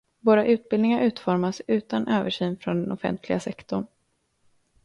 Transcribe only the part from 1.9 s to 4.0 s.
översyn från den offentliga sektorn.